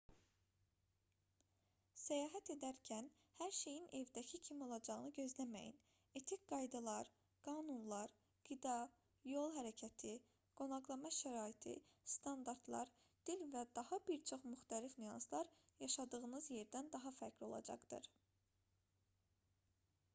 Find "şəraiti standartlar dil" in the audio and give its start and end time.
11.19-13.45